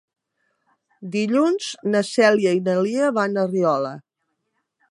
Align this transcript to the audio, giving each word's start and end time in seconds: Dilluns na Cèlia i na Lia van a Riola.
Dilluns 1.15 1.67
na 1.95 2.01
Cèlia 2.11 2.55
i 2.61 2.63
na 2.69 2.77
Lia 2.87 3.11
van 3.19 3.37
a 3.43 3.47
Riola. 3.53 3.93